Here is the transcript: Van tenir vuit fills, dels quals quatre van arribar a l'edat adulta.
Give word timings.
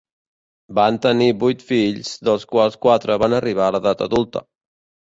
Van 0.79 0.97
tenir 1.03 1.27
vuit 1.45 1.61
fills, 1.69 2.11
dels 2.31 2.49
quals 2.55 2.81
quatre 2.87 3.21
van 3.27 3.41
arribar 3.43 3.71
a 3.71 3.79
l'edat 3.79 4.07
adulta. 4.09 4.49